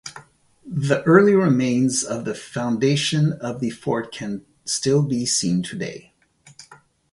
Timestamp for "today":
5.61-6.15